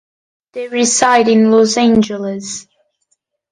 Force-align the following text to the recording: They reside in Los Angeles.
They 0.53 0.67
reside 0.67 1.27
in 1.27 1.51
Los 1.51 1.77
Angeles. 1.77 2.65